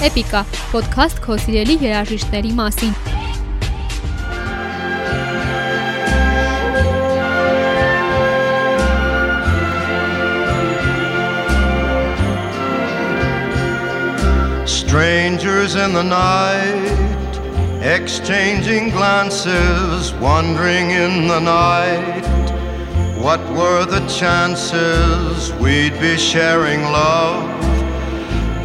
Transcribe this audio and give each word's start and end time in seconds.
Էպիկա 0.00 0.40
ոդքասթ 0.72 1.18
քո 1.20 1.34
սիրելի 1.44 1.74
երաժիշտների 1.84 2.52
մասին։ 2.56 2.92
Strangers 14.64 15.76
in 15.76 15.92
the 15.92 16.02
night, 16.02 17.38
exchanging 17.84 18.88
glances, 18.90 20.14
wandering 20.14 20.90
in 20.90 21.28
the 21.28 21.40
night. 21.40 22.26
What 23.20 23.40
were 23.52 23.84
the 23.84 24.00
chances 24.08 25.52
we'd 25.60 26.00
be 26.00 26.16
sharing 26.16 26.82
love 26.84 27.69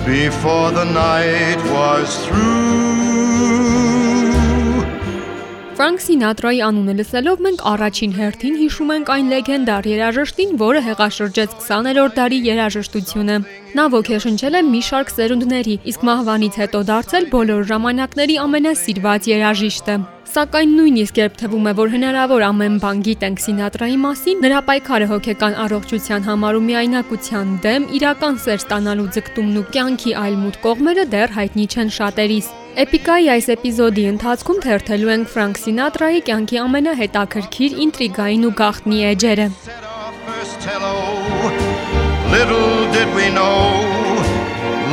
before 0.05 0.69
the 0.71 0.85
night 0.85 1.59
was 1.73 2.09
through? 2.25 2.85
Ֆրանկ 5.75 5.99
Սինատրայի 6.05 6.59
անունը 6.63 6.93
լսելով 7.01 7.41
մենք 7.45 7.63
առաջին 7.71 8.13
հերթին 8.15 8.55
հիշում 8.61 8.93
ենք 8.95 9.11
այն 9.15 9.33
լեգենդար 9.33 9.89
երաժշտին, 9.91 10.55
որը 10.61 10.83
հեղաշրջեց 10.87 11.57
20-րդ 11.65 12.15
դարի 12.21 12.39
երաժշտությունը։ 12.47 13.37
Նա 13.75 13.87
ոգեշնչել 13.97 14.55
է 14.55 14.65
մի 14.71 14.81
շարք 14.87 15.15
սերունդների, 15.19 15.77
իսկ 15.91 16.09
մահվանից 16.09 16.59
հետո 16.63 16.85
դարձել 16.95 17.31
բոլոր 17.35 17.71
ժամանակների 17.75 18.43
ամենասիրված 18.47 19.33
երաժիշտը։ 19.35 19.95
Սակայն 20.35 20.71
նույնիսկ 20.75 21.19
երբ 21.21 21.35
թվում 21.39 21.67
է, 21.69 21.71
որ 21.77 21.91
հնարավոր 21.93 22.43
ամեն 22.43 22.73
բան 22.83 23.03
գիտենք 23.05 23.39
Սինատրայի 23.39 23.93
մասին, 24.01 24.41
նրա 24.43 24.57
պայքարը 24.67 25.05
հոգեկան 25.11 25.55
առողջության 25.63 26.25
համար 26.27 26.57
ու 26.59 26.63
միայնակության 26.65 27.53
դեմ, 27.63 27.85
իրական 27.99 28.35
սեր 28.43 28.59
ստանալու 28.59 29.07
ձգտումն 29.15 29.61
ու 29.61 29.63
կյանքի 29.77 30.15
այլ 30.25 30.35
մութ 30.41 30.59
կողմերը 30.65 31.07
դեռ 31.15 31.35
հայտնի 31.37 31.69
չեն 31.71 31.93
շատերիս։ 31.99 32.51
Էպիկայի 32.83 33.31
այս 33.31 33.49
էպիզոդի 33.55 34.07
ընթացքում 34.11 34.61
թերթելու 34.67 35.11
ենք 35.15 35.31
Ֆրանկ 35.31 35.63
Սինատրայի 35.63 36.21
կյանքի 36.27 36.61
ամենահետաքրքիր, 36.65 37.79
ինտրիգային 37.87 38.43
ու 38.51 38.55
գաղտնի 38.59 38.99
էջերը։. 39.15 39.47
Little 42.35 42.91
did 42.91 43.07
we 43.15 43.29
know, 43.31 43.94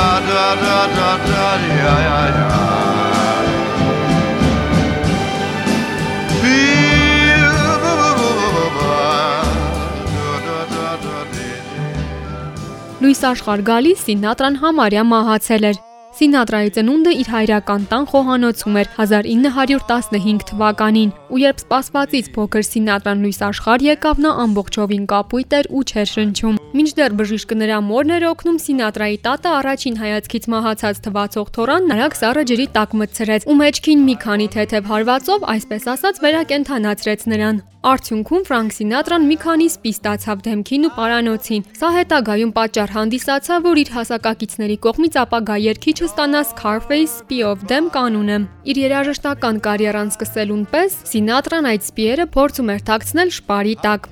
da 0.00 0.12
da 0.30 0.46
da 0.64 0.78
da 0.96 1.10
da 1.28 1.48
ya 1.82 1.94
ya 2.08 2.20
ya 2.38 2.48
Լույս 13.00 13.22
աշխարհ 13.30 13.62
գալիս 13.64 14.02
Սինատրան 14.06 14.58
համարյա 14.60 15.02
մահացել 15.08 15.64
էր 15.70 15.78
Սինատրայի 16.20 16.70
ծնունդը 16.76 17.12
իր 17.16 17.28
հայրական 17.32 17.84
տան 17.88 18.02
խոհանոցում 18.10 18.74
էր 18.80 18.88
1915 19.00 20.42
թվականին, 20.50 21.14
ու 21.32 21.40
երբ 21.40 21.62
սպասվածից 21.62 22.28
փոքր 22.34 22.66
Սինատրան 22.68 23.22
լույս 23.24 23.40
աշխարհ 23.48 23.84
եկավ, 23.86 24.20
նա 24.26 24.32
ամբողջովին 24.44 25.06
կապույտ 25.14 25.56
էր 25.60 25.70
ու 25.80 25.84
չէր 25.88 26.10
շնչում։ 26.12 26.60
Մինչդեռ 26.76 27.16
բժիշկը 27.18 27.56
նրա 27.64 27.78
մորն 27.88 28.14
էր 28.20 28.28
օգնում 28.34 28.60
Սինատրայի 28.66 29.16
տատը 29.24 29.50
առաջին 29.60 29.96
հայացքից 30.04 30.44
մահացած 30.52 31.02
թվացող 31.08 31.50
թորան 31.56 31.90
նարակ 31.90 32.20
սառը 32.20 32.44
ջրի 32.52 32.68
տակ 32.76 32.94
մտցրեց 33.00 33.48
ու 33.48 33.58
մեջքին 33.64 34.06
մի 34.06 34.14
քանի 34.28 34.52
թեթև 34.60 34.92
հարվածով, 34.92 35.50
այսպես 35.56 35.90
ասած, 35.96 36.22
վերակենդանացրեց 36.28 37.28
նրան։ 37.32 37.66
Արդյունքում 37.80 38.42
Ֆրանկ 38.44 38.74
Սինատրան 38.76 39.22
մի 39.24 39.36
քանի 39.40 39.66
սպի 39.72 39.90
ստացավ 39.96 40.40
դեմքին 40.44 40.82
ու 40.84 40.90
պարանոցին։ 40.98 41.62
Սա 41.80 41.88
հետագայում 41.94 42.50
պատճառ 42.58 42.92
հանդիսացավ, 42.92 43.62
որ 43.64 43.80
իր 43.80 43.92
հասակակիցների 43.94 44.76
կողմից 44.84 45.16
ապագա 45.22 45.56
երկիչը 45.64 46.09
ստանա 46.10 46.40
Scarface 46.50 47.20
սպի 47.20 47.38
of 47.46 47.60
Them 47.70 47.90
կանունը։ 47.94 48.38
Իր 48.70 48.78
երաժշտական 48.82 49.60
կարիերան 49.62 50.08
սկսելուն 50.10 50.64
պես 50.72 50.96
Սինատրան 51.10 51.68
այդ 51.70 51.84
սպիերը 51.86 52.26
փորձում 52.34 52.72
էր 52.74 52.80
թաքցնել 52.90 53.30
շպարի 53.36 53.74
տակ։ 53.84 54.08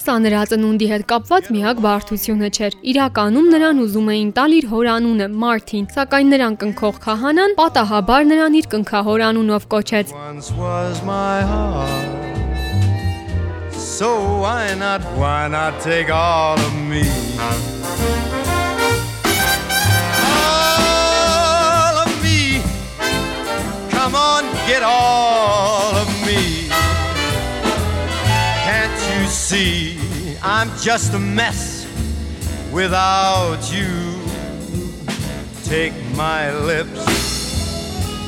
Սա 0.00 0.14
նրա 0.24 0.42
ծնունդի 0.48 0.86
հետ 0.90 1.02
կապված 1.10 1.48
միակ 1.52 1.80
բարդությունը 1.84 2.48
չէր։ 2.56 2.76
Իրականում 2.92 3.50
նրան 3.54 3.82
ուզում 3.84 4.08
էին 4.14 4.30
տալ 4.38 4.54
իր 4.60 4.68
հորանունը 4.70 5.26
Մարտին, 5.42 5.84
սակայն 5.96 6.32
նրան 6.34 6.56
կնքող 6.62 7.02
քահանան 7.04 7.56
պատահաբար 7.60 8.30
նրան 8.30 8.56
իր 8.62 8.70
կնքահոր 8.76 9.26
անունով 9.28 9.68
կոչեց։. 9.74 10.16
So 14.00 14.08
why 14.40 14.72
not, 14.78 15.02
why 15.20 15.48
not 15.48 15.78
take 15.82 16.08
all 16.08 16.56
of 16.56 16.74
me? 16.88 17.04
Get 24.70 24.82
all 24.84 25.96
of 25.96 26.08
me. 26.24 26.68
Can't 28.68 29.00
you 29.10 29.26
see 29.26 29.98
I'm 30.42 30.70
just 30.78 31.12
a 31.12 31.18
mess 31.18 31.88
without 32.70 33.62
you? 33.72 34.20
Take 35.64 35.94
my 36.14 36.52
lips. 36.70 37.02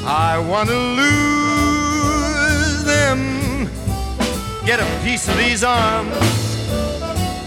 I 0.05 0.37
want 0.51 0.69
to 0.69 0.81
lose 1.03 2.83
them. 2.95 3.21
Get 4.67 4.81
a 4.81 4.89
piece 5.05 5.29
of 5.29 5.37
these 5.37 5.63
arms. 5.63 6.17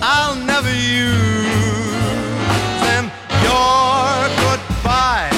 I'll 0.02 0.38
never 0.54 0.74
use 0.74 1.92
them. 2.88 3.12
Your 3.44 4.30
goodbye 4.46 5.35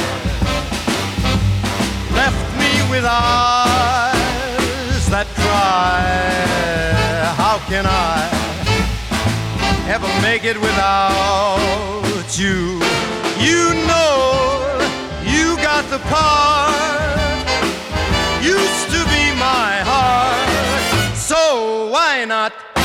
with 2.89 3.05
eyes 3.05 4.15
that 5.09 5.27
cry. 5.35 6.03
How 7.35 7.59
can 7.67 7.85
I 7.85 8.29
ever 9.89 10.07
make 10.21 10.43
it 10.43 10.59
without 10.59 12.37
you? 12.37 12.79
You 13.39 13.73
know 13.87 14.79
you 15.23 15.57
got 15.57 15.83
the 15.89 15.99
part 16.09 17.47
used 18.41 18.89
to 18.95 19.03
be 19.11 19.31
my 19.35 19.81
heart. 19.83 21.17
So 21.17 21.87
why 21.91 22.25
not? 22.25 22.76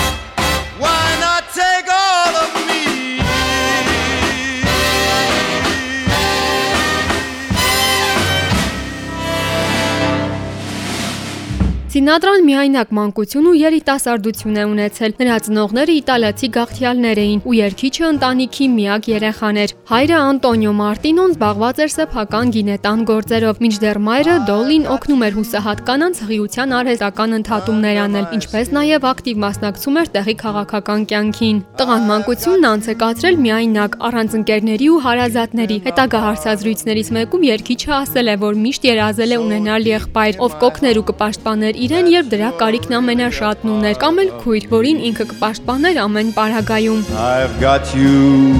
Սինատրան 11.92 12.44
միայնակ 12.46 12.92
մանկություն 12.96 13.48
ու 13.50 13.58
երիտասարդություն 13.58 14.54
է 14.56 14.62
ունեցել։ 14.64 15.14
Նրա 15.18 15.34
ծնողները 15.44 15.94
իտալացի 16.00 16.48
գաղթյալներ 16.54 17.18
էին 17.20 17.42
ու 17.44 17.56
երգիչը 17.58 18.04
ընտանիքի 18.08 18.68
միակ 18.76 19.08
երեխան 19.12 19.58
էր։ 19.60 19.74
Հայրը 19.92 20.20
Անտոնիո 20.32 20.72
Մարտինոն 20.78 21.34
զբաղված 21.36 21.82
էր 21.84 21.92
սեփական 21.92 22.52
գինետան 22.56 23.02
գործերով, 23.12 23.60
մինչդեռ 23.60 24.00
մայրը 24.08 24.36
Դոլին 24.48 24.86
օգնում 24.96 25.24
էր 25.28 25.36
հուսահատ 25.36 25.82
կանանց 25.92 26.22
հղիության 26.32 26.72
արհեստական 26.80 27.36
ընդհատումներ 27.42 28.00
անել, 28.08 28.26
ինչպես 28.40 28.72
նաև 28.72 29.06
ակտիվ 29.12 29.44
մասնակցում 29.44 30.00
էր 30.00 30.10
տեղի 30.16 30.36
քաղաքական 30.40 31.06
կյանքին։ 31.12 31.60
Տղան 31.76 32.08
մանկությունն 32.08 32.66
անց 32.72 32.88
է 32.88 32.96
կացրել 33.04 33.36
միայնակ 33.44 34.00
առանց 34.08 34.38
ընկերների 34.40 34.88
ու 34.96 35.02
հարազատների։ 35.12 35.78
Հետագա 35.92 36.24
հարցազրույցներից 36.24 37.12
մեկում 37.20 37.46
երգիչը 37.52 37.92
ասել 38.00 38.32
է, 38.32 38.36
որ 38.48 38.60
միշտ 38.64 38.90
երազել 38.92 39.32
է 39.36 39.42
ունենալ 39.42 39.88
եղբայր, 39.92 40.40
ով 40.46 40.58
կօգներ 40.62 41.02
ու 41.02 41.06
կպաշտպաներ 41.12 41.81
իրեն, 41.82 42.08
երբ 42.12 42.28
դրա 42.30 42.48
կարիքն 42.60 42.94
ամենաշատն 42.98 43.70
ուներ, 43.72 43.94
կամ 44.02 44.18
էլ 44.22 44.28
քույր, 44.42 44.66
որին 44.70 44.98
ինքը 45.08 45.24
կպաշտպաներ 45.32 45.96
ամեն 46.02 46.28
պարագայում։ 46.36 47.00
I've 47.18 47.56
got 47.58 47.90
you 47.96 48.52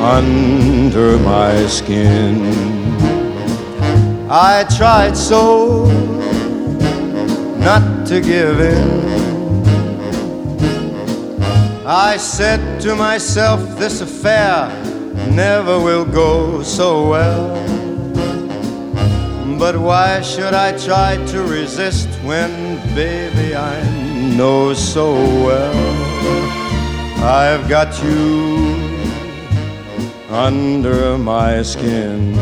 under 0.00 1.18
my 1.26 1.66
skin. 1.68 2.40
I 4.30 4.64
tried 4.78 5.14
so 5.14 5.84
not 7.60 7.84
to 8.08 8.20
give 8.20 8.64
in. 8.64 8.88
I 11.84 12.16
said 12.16 12.80
to 12.80 12.96
myself, 12.96 13.60
this 13.78 14.00
affair 14.00 14.72
never 15.36 15.78
will 15.78 16.06
go 16.06 16.62
so 16.62 17.10
well. 17.10 17.81
But 19.62 19.78
why 19.78 20.22
should 20.22 20.54
I 20.54 20.76
try 20.76 21.24
to 21.26 21.42
resist 21.44 22.08
when, 22.24 22.50
baby, 22.96 23.54
I 23.54 23.80
know 24.36 24.74
so 24.74 25.14
well 25.14 25.76
I've 27.22 27.68
got 27.68 28.02
you 28.02 28.74
under 30.28 31.16
my 31.16 31.62
skin? 31.62 32.34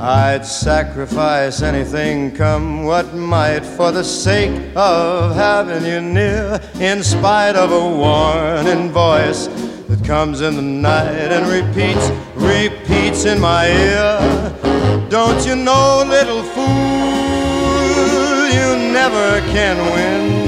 I'd 0.00 0.44
sacrifice 0.44 1.62
anything, 1.62 2.32
come 2.34 2.82
what 2.82 3.14
might, 3.14 3.64
for 3.64 3.92
the 3.92 4.02
sake 4.02 4.60
of 4.74 5.36
having 5.36 5.84
you 5.86 6.00
near, 6.00 6.60
in 6.80 7.04
spite 7.04 7.54
of 7.54 7.70
a 7.70 7.96
warning 7.96 8.90
voice 8.90 9.46
that 9.86 10.04
comes 10.04 10.40
in 10.40 10.56
the 10.56 10.62
night 10.62 11.30
and 11.30 11.46
repeats, 11.46 12.10
repeats 12.34 13.24
in 13.24 13.40
my 13.40 13.68
ear. 13.68 14.65
Don't 15.08 15.46
you 15.46 15.54
know, 15.54 16.02
little 16.04 16.42
fool, 16.42 16.66
you 18.50 18.92
never 18.92 19.40
can 19.52 19.76
win. 19.94 20.46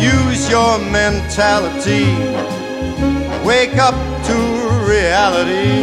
Use 0.00 0.48
your 0.48 0.78
mentality, 0.78 2.06
wake 3.44 3.76
up 3.76 3.96
to 4.26 4.34
reality. 4.88 5.82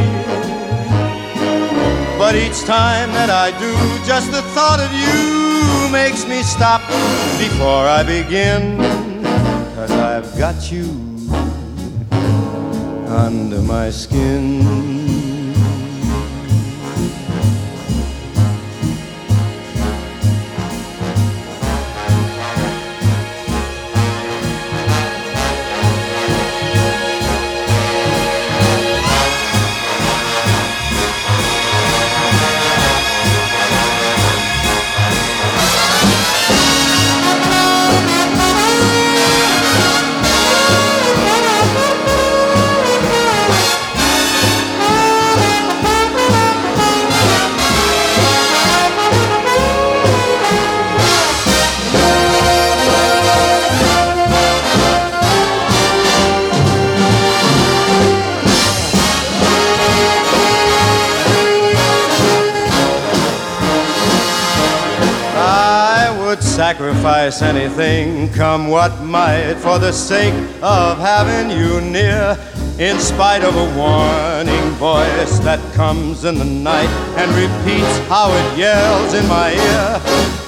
But 2.18 2.36
each 2.36 2.62
time 2.62 3.12
that 3.12 3.30
I 3.30 3.52
do, 3.60 3.76
just 4.08 4.32
the 4.32 4.42
thought 4.56 4.80
of 4.80 4.90
you 4.94 5.92
makes 5.92 6.26
me 6.26 6.42
stop 6.42 6.80
before 7.38 7.86
I 7.86 8.02
begin. 8.04 8.78
Cause 9.76 9.92
I've 9.92 10.38
got 10.38 10.72
you 10.72 10.86
under 13.10 13.62
my 13.62 13.90
skin. 13.90 15.03
Sacrifice 66.94 67.42
anything, 67.42 68.32
come 68.34 68.68
what 68.68 69.02
might, 69.02 69.56
for 69.56 69.80
the 69.80 69.92
sake 69.92 70.34
of 70.62 70.98
having 71.00 71.50
you 71.50 71.82
near. 71.82 72.38
In 72.80 73.00
spite 73.00 73.44
of 73.44 73.56
a 73.56 73.68
warning 73.78 74.70
voice 74.78 75.40
that 75.40 75.60
comes 75.74 76.26
in 76.26 76.36
the 76.36 76.46
night 76.46 76.90
and 77.18 77.30
repeats 77.34 77.98
how 78.10 78.30
it 78.32 78.58
yells 78.58 79.14
in 79.14 79.28
my 79.28 79.52
ear. 79.54 80.02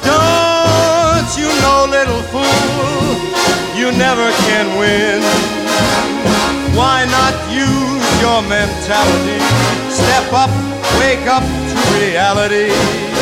Don't 0.05 1.29
you 1.37 1.49
know, 1.61 1.85
little 1.89 2.21
fool, 2.33 3.13
you 3.77 3.91
never 3.97 4.31
can 4.45 4.65
win. 4.77 5.21
Why 6.75 7.05
not 7.05 7.33
use 7.53 8.21
your 8.21 8.41
mentality? 8.41 9.39
Step 9.89 10.33
up, 10.33 10.51
wake 10.99 11.25
up 11.27 11.43
to 11.43 11.75
reality. 11.93 13.14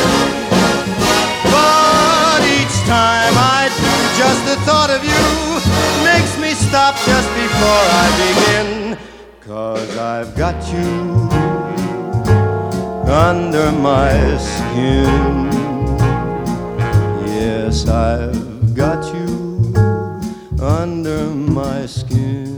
Just 4.24 4.46
the 4.46 4.56
thought 4.68 4.90
of 4.90 5.04
you 5.04 5.26
makes 6.10 6.34
me 6.44 6.52
stop 6.68 6.96
just 7.10 7.30
before 7.44 7.86
I 8.04 8.06
begin. 8.24 8.98
Cause 9.42 9.98
I've 9.98 10.34
got 10.38 10.58
you 10.74 10.92
under 13.28 13.70
my 13.92 14.14
skin. 14.38 15.52
Yes, 17.36 17.86
I've 17.88 18.74
got 18.74 19.02
you 19.14 19.74
under 20.62 21.26
my 21.60 21.86
skin. 21.86 22.53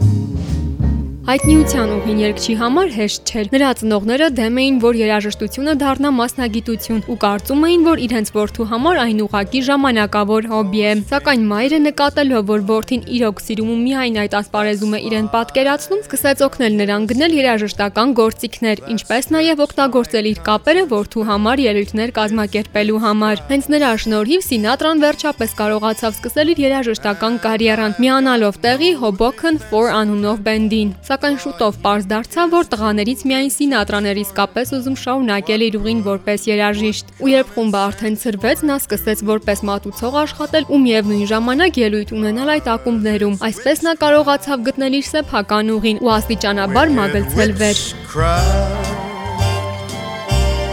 Հայտնիության 1.26 1.88
ուղին 1.90 2.18
երգչի 2.22 2.52
համար 2.60 2.90
հեշտ 2.94 3.30
չէր։ 3.32 3.48
Նրա 3.50 3.68
ծնողները 3.80 4.26
դեմ 4.38 4.58
էին, 4.62 4.76
որ 4.78 4.98
երաժշտությունը 5.00 5.72
դառնա 5.80 6.10
մասնագիտություն 6.14 7.00
ու 7.10 7.16
կարծում 7.24 7.64
էին, 7.66 7.86
որ 7.86 8.02
իրենց 8.04 8.28
որդու 8.36 8.66
համար 8.70 9.00
այն 9.02 9.22
ուղակի 9.24 9.62
ժամանակավոր 9.66 10.46
հոբբի 10.52 10.82
է։ 10.86 10.92
Սակայն 11.10 11.48
մայրը 11.50 11.80
նկատելով, 11.82 12.44
որ 12.46 12.62
որդին 12.70 13.02
իրոք 13.16 13.42
սիրում 13.42 13.72
ու 13.74 13.78
միայն 13.82 14.20
այդ 14.22 14.36
ասպարեզում 14.38 14.94
է 14.94 15.00
իրեն 15.10 15.26
պատկերացնում, 15.34 16.04
սկսեց 16.06 16.44
օգնել 16.46 16.78
նրան 16.86 17.08
գնել 17.10 17.36
երաժշտական 17.42 18.14
գործիքներ, 18.22 18.84
ինչպես 18.94 19.28
նաև 19.34 19.64
օգտագործել 19.66 20.30
իր 20.30 20.40
կապերը 20.46 20.86
որդու 20.94 21.26
համար 21.26 21.64
ելույթներ 21.66 22.14
կազմակերպելու 22.22 23.02
համար։ 23.02 23.44
Հենց 23.50 23.70
նրա 23.74 23.90
շնորհիվ 24.06 24.46
Սինատրան 24.46 25.02
վերջապես 25.02 25.58
կարողացավ 25.58 26.16
սկսել 26.20 26.54
իր 26.54 26.62
երաժշտական 26.66 27.42
կարիերան, 27.42 27.98
միանալով 28.06 28.62
տեղի 28.62 28.94
Hoboken 29.02 29.62
4 29.74 29.92
անունով 29.96 30.42
բենդին։ 30.46 30.94
Սակայն 31.16 31.38
շուտով 31.40 31.76
པարզ 31.80 32.06
դարձավ, 32.10 32.50
որ 32.52 32.66
տղաներից 32.72 33.20
միայն 33.24 33.46
Սինատրան 33.54 34.06
էր 34.10 34.18
իսկապես 34.20 34.72
ուզում 34.76 34.96
շարունակել 35.00 35.62
իր 35.66 35.76
ուղին 35.78 36.00
որպես 36.04 36.42
երաժիշտ։ 36.50 37.12
Ու 37.24 37.30
երբ 37.30 37.52
խումբը 37.54 37.80
արդեն 37.80 38.18
ծրվեց, 38.20 38.64
նա 38.68 38.76
սկսեց 38.82 39.22
որպես 39.30 39.62
մատուցող 39.70 40.18
աշխատել 40.26 40.68
ու 40.68 40.80
միևնույն 40.84 41.24
ժամանակ 41.32 41.80
ելույթ 41.80 42.12
ունենալ 42.20 42.52
այդ 42.56 42.68
ակումբներում։ 42.76 43.38
Այսպես 43.48 43.82
նա 43.86 43.94
կարողացավ 44.04 44.66
գտնել 44.68 44.98
իր 45.00 45.08
սեփական 45.08 45.72
ուղին 45.76 46.02
ու 46.04 46.12
աստիճանաբար 46.20 46.94
մագլցել 47.00 47.56
վեր։ 47.64 47.80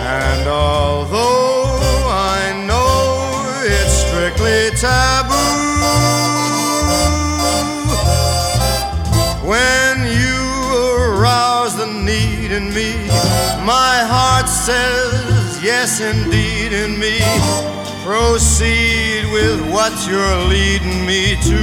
And 0.04 0.46
although 0.52 2.04
I 2.12 2.52
know 2.68 3.64
it's 3.64 3.96
strictly 4.04 4.76
taboo, 4.76 5.43
me, 12.74 13.08
my 13.66 13.98
heart 14.04 14.50
says 14.50 15.64
yes, 15.64 16.02
indeed, 16.02 16.74
in 16.74 16.98
me. 17.00 17.20
Proceed 18.04 19.32
with 19.32 19.62
what 19.72 19.94
you're 20.08 20.40
leading 20.50 21.06
me 21.06 21.36
to. 21.44 21.62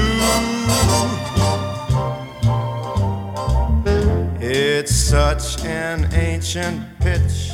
It's 4.40 4.95
such 4.95 5.64
an 5.64 6.09
ancient 6.14 6.83
pitch, 7.00 7.52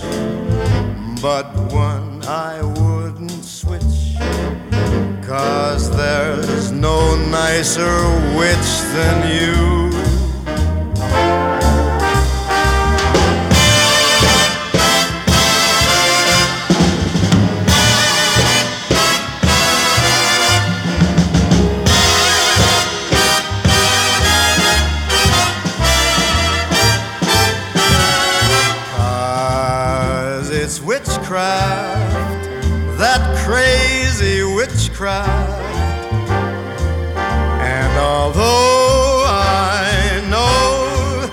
but 1.21 1.47
one 1.73 2.23
I 2.25 2.63
wouldn't 2.63 3.45
switch. 3.45 4.17
Cause 5.27 5.91
there's 5.97 6.71
no 6.71 7.17
nicer 7.31 7.99
witch 8.37 8.71
than 8.95 9.17
you. 9.35 9.86
It's 30.77 30.85
witchcraft, 30.85 32.49
that 32.99 33.23
crazy 33.47 34.43
witchcraft. 34.43 35.63
And 37.17 37.99
although 37.99 39.25
I 39.27 40.21
know 40.29 41.31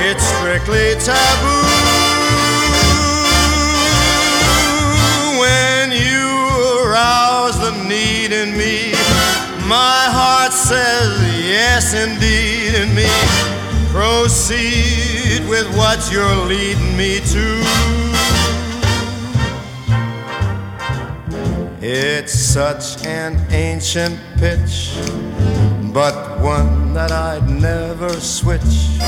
it's 0.00 0.24
strictly 0.24 0.94
taboo, 1.04 1.66
when 5.40 5.92
you 5.92 6.88
arouse 6.88 7.60
the 7.60 7.72
need 7.86 8.32
in 8.32 8.56
me, 8.56 8.92
my 9.68 10.08
heart 10.08 10.52
says 10.52 11.20
yes 11.44 11.92
indeed 11.92 12.74
in 12.80 12.94
me. 12.94 13.10
Proceed 13.90 15.46
with 15.48 15.66
what 15.76 16.10
you're 16.10 16.46
leading 16.46 16.96
me 16.96 17.20
to. 17.20 18.15
It's 21.88 22.32
such 22.32 23.06
an 23.06 23.40
ancient 23.52 24.18
pitch, 24.38 24.90
but 25.94 26.40
one 26.40 26.92
that 26.94 27.12
I'd 27.12 27.48
never 27.48 28.10
switch. 28.18 28.98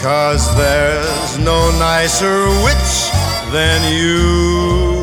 Cause 0.00 0.46
there's 0.56 1.38
no 1.38 1.76
nicer 1.76 2.46
witch 2.62 3.10
than 3.50 3.82
you. 3.92 4.95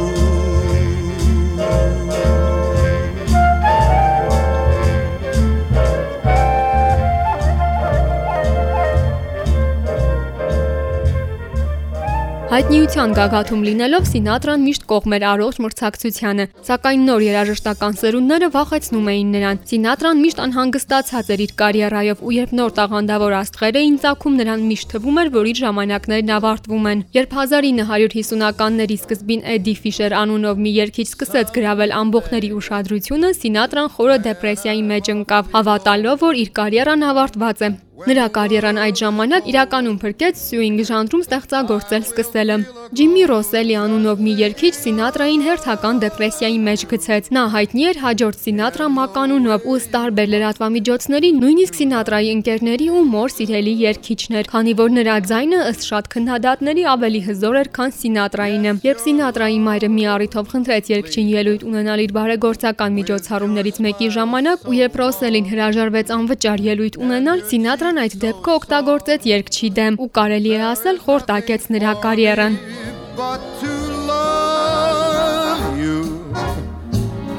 Հայտնիության 12.54 13.14
գագաթում 13.18 13.62
լինելով 13.66 14.04
Սինատրան 14.06 14.62
միշտ 14.62 14.84
կողմ 14.86 15.14
էր 15.18 15.24
առողջ 15.26 15.56
մրցակցությանը, 15.64 16.44
սակայն 16.68 17.06
նոր 17.08 17.24
երաժշտական 17.26 17.96
սերունդները 17.98 18.50
վախեցնում 18.54 19.08
էին 19.14 19.32
նրան։ 19.34 19.62
Սինատրան 19.72 20.22
միշտ 20.22 20.42
անհանգստացած 20.44 21.32
էր 21.34 21.42
իր 21.48 21.54
կարիերայով 21.64 22.22
ու 22.22 22.34
երբ 22.36 22.54
նոր 22.60 22.76
տաղանդավոր 22.78 23.34
աստղեր 23.40 23.80
էին 23.82 23.98
ծագում, 24.04 24.38
նրան 24.44 24.68
միշտ 24.70 24.94
թվում 24.94 25.18
էր, 25.24 25.32
որ 25.34 25.50
իր 25.50 25.58
ժամանակներն 25.64 26.34
ավարտվում 26.38 26.86
են։ 26.94 27.02
Երբ 27.18 27.34
1950-ականների 27.42 28.98
սկզբին 29.02 29.42
Էդի 29.58 29.74
Ֆիշեր 29.82 30.18
անունով 30.22 30.62
մի 30.62 30.76
երգիչ 30.78 31.08
սկսեց 31.10 31.56
գրավել 31.58 31.96
ամբողջների 32.04 32.54
ուշադրությունը, 32.62 33.34
Սինատրան 33.42 33.90
խորը 33.98 34.20
դեպրեսիայի 34.30 34.86
մեջ 34.94 35.12
ընկավ, 35.18 35.52
հավատալով, 35.58 36.22
որ 36.28 36.40
իր 36.44 36.54
կարիերան 36.62 37.10
ավարտված 37.10 37.66
է։ 37.66 37.74
Նրա 37.94 38.24
կարիերան 38.34 38.78
այդ 38.84 39.00
ժամանակ 39.00 39.48
իրականում 39.52 39.98
փրկեց 40.02 40.40
սյուինգ 40.44 40.80
ժանրում 40.90 41.24
ստեղծագործել 41.24 42.06
սկսելը։ 42.08 42.56
Ջիմի 42.98 43.26
Ռոսելի 43.30 43.76
անունով 43.78 44.24
մի 44.26 44.34
երգիչ 44.40 44.72
Սինատրային 44.78 45.44
հերթական 45.46 46.00
դեպրեսիայի 46.02 46.58
մեջ 46.68 46.86
գցեց։ 46.94 47.30
Նա 47.38 47.44
հայտնի 47.54 47.86
էր 47.90 48.00
հաջորդ 48.04 48.42
Սինատրա 48.44 48.88
մականունով 48.98 49.68
ու 49.70 49.78
տարբեր 49.94 50.28
լրատվամիջոցների, 50.34 51.30
նույնիսկ 51.38 51.78
Սինատրայի 51.80 52.30
ընկերների 52.34 52.88
ու 52.98 53.04
մոր 53.14 53.34
սիրելի 53.34 53.74
երգիչներ, 53.84 54.50
քանի 54.54 54.74
որ 54.82 54.90
նրա 54.98 55.16
ձայնը 55.30 55.60
ըստ 55.70 55.88
շատ 55.94 56.10
քննադատների 56.14 56.84
ավելի 56.94 57.22
հզոր 57.30 57.56
էր, 57.62 57.70
քան 57.78 57.96
Սինատրայինը։ 58.02 58.76
Երբ 58.90 59.00
Սինատրայի 59.06 59.60
մայրը 59.70 59.90
մի 59.94 60.04
առիթով 60.14 60.46
խնդրեց 60.54 60.92
երգչին 60.94 61.32
ելույթ 61.34 61.66
ունենալ 61.70 62.04
իր 62.04 62.16
բարեգործական 62.18 62.98
միջոցառումներից 62.98 63.78
մեկի 63.86 64.12
ժամանակ, 64.18 64.68
ու 64.70 64.78
երբ 64.82 65.00
Ռոսելին 65.04 65.50
հրաժարվեց 65.54 66.14
անվճար 66.18 66.68
ելույթ 66.74 67.02
ունենալ, 67.04 67.44
Սինատրան 67.84 68.06
այդ 68.08 68.13
դեպքը 68.22 68.52
օգտագործեց 68.58 69.25
երգչի 69.28 69.70
դեմ 69.78 69.96
ու 70.00 70.06
կարելի 70.16 70.52
է 70.56 70.60
ասել 70.70 71.00
խորտակեց 71.04 71.63
նրա 71.75 71.92
կարիերան։ 72.06 72.54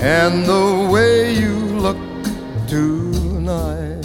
and 0.04 0.44
the 0.44 0.66
way 0.92 1.32
you 1.32 1.54
look 1.80 1.96
tonight. 2.68 4.04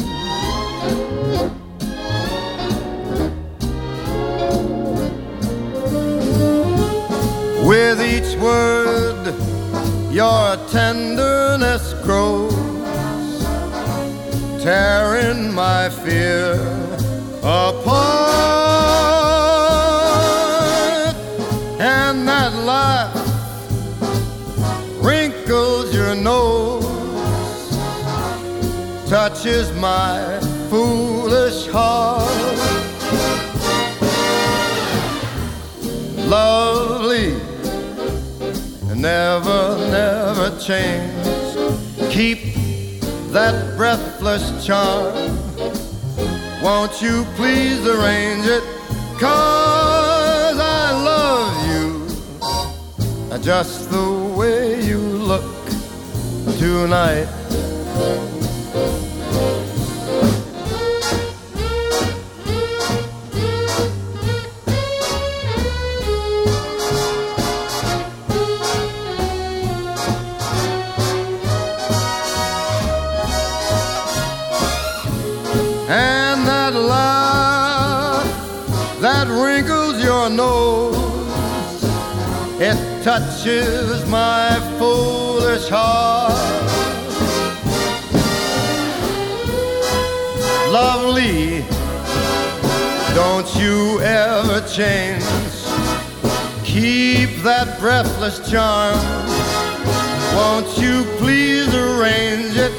With 7.68 8.00
each 8.00 8.32
word, 8.40 9.36
your 10.10 10.56
tenderness 10.72 11.94
grows, 12.06 12.69
tearing 14.62 15.54
my 15.54 15.90
fear 15.90 16.54
apart. 17.42 18.26
And 21.80 22.28
that 22.28 22.54
laugh 22.66 23.16
wrinkles 25.02 25.94
your 25.94 26.14
nose, 26.16 26.84
touches 29.10 29.72
my 29.74 30.40
foolish 30.70 31.68
heart. 31.68 32.30
Lovely, 36.28 37.34
never, 38.94 39.78
never 39.90 40.60
change. 40.60 42.12
Keep 42.12 42.59
that 43.32 43.78
breathless 43.78 44.66
charm. 44.66 45.14
Won't 46.64 47.02
you 47.02 47.26
please 47.36 47.86
arrange 47.86 48.46
it? 48.46 48.64
Cause 49.20 50.58
I 50.60 50.92
love 51.04 51.68
you 51.68 52.00
just 53.42 53.90
the 53.90 54.34
way 54.38 54.84
you 54.84 54.98
look 54.98 55.66
tonight. 56.58 57.28
Nose, 80.30 81.84
it 82.60 83.04
touches 83.04 84.06
my 84.08 84.50
foolish 84.78 85.68
heart. 85.70 86.34
Lovely, 90.72 91.66
don't 93.16 93.50
you 93.56 94.00
ever 94.02 94.62
change. 94.68 95.24
Keep 96.64 97.42
that 97.44 97.80
breathless 97.80 98.38
charm. 98.50 99.00
Won't 100.36 100.78
you 100.78 101.04
please 101.18 101.74
arrange 101.74 102.56
it? 102.56 102.72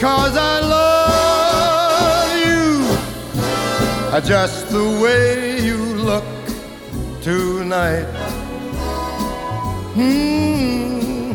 Cause 0.00 0.36
I 0.36 0.60
love 0.60 1.40
you 2.46 4.20
just 4.20 4.68
the 4.70 5.00
way 5.02 5.60
you 5.64 5.76
look 5.76 6.24
tonight. 7.22 8.04
Hmm. 9.94 11.32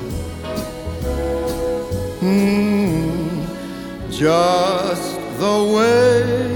Hmm. 2.21 3.45
Just 4.11 5.19
the 5.37 5.73
way 5.75 6.54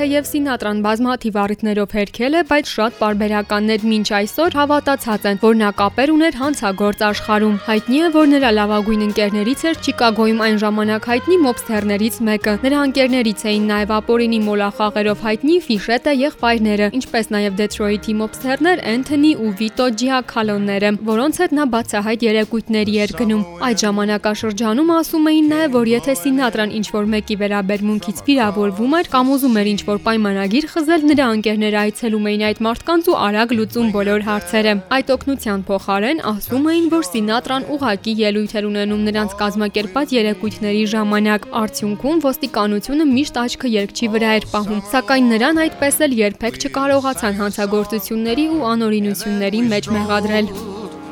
Թեև 0.00 0.24
Սինատրան 0.24 0.78
բազմաթիվ 0.80 1.34
առիթներով 1.40 1.90
հերքել 1.92 2.36
է, 2.38 2.40
բայց 2.48 2.68
շատ 2.72 2.94
բարբերականներ 3.00 3.82
մինչ 3.84 4.06
այսօր 4.16 4.54
հավատացած 4.56 5.24
են, 5.28 5.40
որ 5.42 5.58
նա 5.60 5.72
կապեր 5.76 6.12
ուներ 6.14 6.38
հանցագործ 6.40 7.02
աշխարհում։ 7.10 7.58
Հայտնի 7.66 7.98
է, 8.00 8.08
որ 8.14 8.30
նրա 8.30 8.50
լավագույն 8.56 9.02
ընկերներից 9.06 9.64
էր 9.68 9.76
Չիկագոյում 9.84 10.40
այն 10.46 10.56
ժամանակ 10.62 11.08
հայտնի 11.10 11.36
մոբստերներից 11.44 12.16
մեկը։ 12.30 12.54
Նրա 12.64 12.78
ընկերներից 12.88 13.44
էին 13.50 13.68
նաև 13.68 13.92
ապորինի 14.00 14.40
մոլախաղերով 14.48 15.20
հայտնի 15.28 15.58
Ֆիշետը 15.68 16.16
եղբայրները, 16.16 16.88
ինչպես 16.96 17.30
նաև 17.36 17.60
Դեթրոյթի 17.60 18.16
մոբստերներ 18.24 18.82
Էնթոնի 18.96 19.32
ու 19.36 19.52
Վիտո 19.60 19.90
Ջիակալոնները, 20.00 20.94
որոնց 21.10 21.42
հետ 21.44 21.54
նա 21.60 21.68
բացահայտ 21.76 22.26
երեկույթների 22.30 22.96
էր 23.04 23.14
գնում։ 23.20 23.44
Այդ 23.68 23.84
ժամանակաշրջանում 23.84 24.96
ասում 24.96 25.30
էին 25.34 25.52
նաև, 25.52 25.76
որ 25.76 25.92
եթե 26.00 26.16
Սինատրան 26.24 26.74
ինչ-որ 26.80 27.12
մեկի 27.20 27.36
վերաբերմունքից 27.44 28.24
վիրավորվում 28.30 28.98
էր 29.00 29.10
կամ 29.10 29.32
ուզում 29.36 29.60
էր 29.60 29.72
ինչ-որ 29.90 30.02
պայմանագիր 30.06 30.66
խզել, 30.70 31.04
նրա 31.10 31.24
ընկերները 31.34 31.78
այցելում 31.80 32.26
էին 32.30 32.42
այդ 32.46 32.58
մարդկանց 32.62 33.06
ու 33.10 33.14
արագ 33.26 33.54
լուծում 33.58 33.88
բոլոր 33.96 34.22
հարցերը։ 34.28 34.74
Այդ 34.96 35.08
օգնության 35.14 35.64
փոխարեն 35.66 36.22
ասում 36.30 36.68
էին, 36.70 36.86
որ 36.94 37.04
Սինատրան 37.10 37.66
ուղակի 37.74 38.12
ելույթ 38.20 38.52
էր 38.60 38.68
ունենում 38.70 39.02
նրանց 39.10 39.34
կազմակերպած 39.40 40.14
երեկույթների 40.14 40.84
ժամանակ։ 40.94 41.48
Արդյունքում 41.60 42.22
ոստիկանությունը 42.30 43.04
միշտ 43.10 43.34
աչքը 43.42 43.68
երկչի 43.74 44.06
վրա 44.14 44.30
էր 44.38 44.44
պահում, 44.54 44.80
սակայն 44.94 45.24
նրան 45.34 45.60
այդպես 45.66 45.96
էլ 46.06 46.12
երբեք 46.20 46.54
չկարողացան 46.70 47.34
հանցագործությունների 47.40 48.46
ու 48.54 48.62
անօրինությունների 48.70 49.60
մեջ 49.74 49.90
մեղադրել։ 49.98 50.46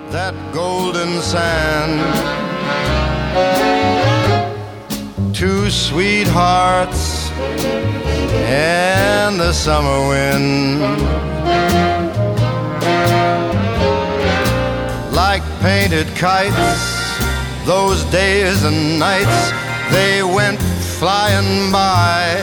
That 0.08 0.34
golden 0.54 1.12
sand 1.20 2.00
Two 5.32 5.70
sweethearts 5.70 7.30
and 8.48 9.38
the 9.38 9.52
summer 9.52 10.08
wind. 10.08 10.80
Like 15.14 15.42
painted 15.60 16.08
kites 16.16 16.80
those 17.66 18.02
days 18.04 18.64
and 18.64 18.98
nights 18.98 19.52
they 19.92 20.22
went 20.22 20.58
flying 20.98 21.70
by. 21.70 22.34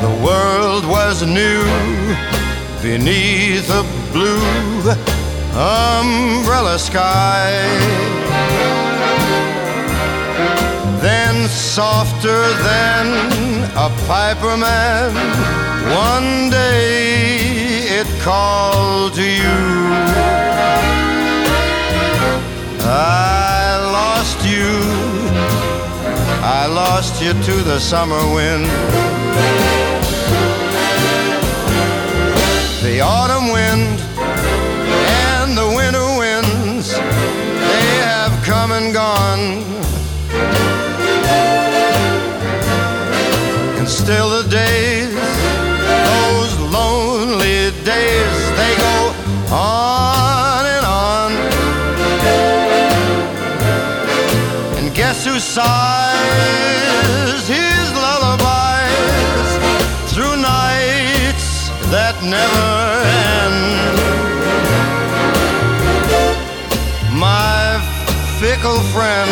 The 0.00 0.24
world 0.24 0.86
was 0.86 1.26
new 1.26 1.64
beneath 2.80 3.68
a 3.70 3.82
blue 4.12 4.92
umbrella 5.54 6.78
sky 6.78 8.81
softer 11.52 12.42
than 12.68 13.06
a 13.76 13.88
piper 14.06 14.56
man. 14.56 15.12
One 16.08 16.50
day 16.50 17.82
it 17.98 18.06
called 18.22 19.14
to 19.14 19.22
you. 19.22 19.60
I 22.80 23.78
lost 23.98 24.38
you. 24.46 24.72
I 26.42 26.66
lost 26.66 27.22
you 27.22 27.32
to 27.32 27.62
the 27.62 27.78
summer 27.78 28.22
wind. 28.34 28.66
The 32.82 33.00
autumn 33.00 33.41
sighs 55.42 57.42
his 57.48 57.92
lullabies 58.04 59.50
through 60.12 60.36
nights 60.36 61.70
that 61.90 62.14
never 62.22 62.70
end. 63.34 63.96
My 67.18 67.80
fickle 68.38 68.78
friend 68.94 69.30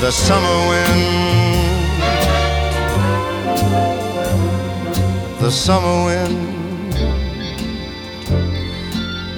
the 0.00 0.10
summer 0.10 0.58
wind. 0.70 1.04
The 5.40 5.50
summer 5.50 6.04
wind. 6.06 6.48